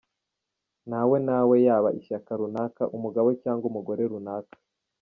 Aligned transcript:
Ntawe! 0.89 1.15
Ntawe! 1.25 1.55
Yaba 1.67 1.89
ishyaka 1.99 2.31
runaka, 2.39 2.83
umugabo 2.95 3.27
cyangwa 3.41 3.65
umugore 3.71 4.01
runaka. 4.11 4.57